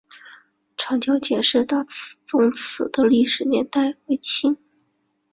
[0.77, 1.85] 长教简氏大
[2.25, 4.57] 宗祠的历史年代为清。